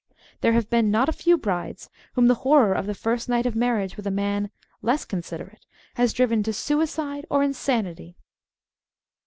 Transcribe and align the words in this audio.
There 0.39 0.53
have 0.53 0.67
been 0.67 0.89
not 0.89 1.09
a 1.09 1.13
few 1.13 1.37
brides 1.37 1.87
whom 2.13 2.25
the 2.27 2.33
horror 2.41 2.73
of 2.73 2.87
the 2.87 2.95
first 2.95 3.29
night 3.29 3.45
of 3.45 3.55
marriage 3.55 3.97
with 3.97 4.07
a 4.07 4.09
man 4.09 4.49
less 4.81 5.05
considerate 5.05 5.67
has 5.93 6.11
driven 6.11 6.41
to 6.41 6.53
suicide 6.53 7.27
or 7.29 7.43
insanity. 7.43 8.17